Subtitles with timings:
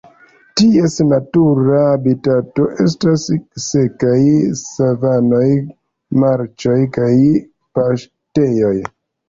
[0.59, 3.27] Ties natura habitato estas
[3.67, 4.17] sekaj
[4.63, 5.45] savanoj,
[6.25, 7.15] marĉoj kaj
[7.79, 8.77] paŝtejoj.